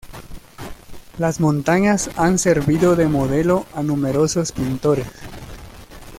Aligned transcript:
Las 1.19 1.39
montañas 1.39 2.09
han 2.15 2.39
servido 2.39 2.95
de 2.95 3.07
modelo 3.07 3.67
a 3.75 3.83
numerosos 3.83 4.51
pintores. 4.51 5.05